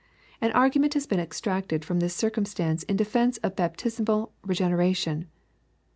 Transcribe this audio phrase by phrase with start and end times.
[0.41, 5.29] An argument has been extracted from this circumstance in defence of baptismal regeneration.